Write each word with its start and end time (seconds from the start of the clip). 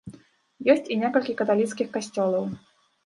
Ёсць 0.75 0.89
і 0.95 0.97
некалькі 1.03 1.35
каталіцкіх 1.41 1.93
касцёлаў. 1.99 2.43